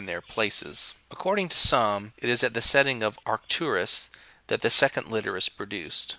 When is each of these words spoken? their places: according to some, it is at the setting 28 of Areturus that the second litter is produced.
their 0.07 0.19
places: 0.19 0.95
according 1.11 1.47
to 1.47 1.55
some, 1.55 2.11
it 2.17 2.27
is 2.27 2.43
at 2.43 2.55
the 2.55 2.59
setting 2.61 3.01
28 3.01 3.05
of 3.07 3.23
Areturus 3.25 4.09
that 4.47 4.61
the 4.61 4.71
second 4.71 5.09
litter 5.11 5.37
is 5.37 5.47
produced. 5.47 6.09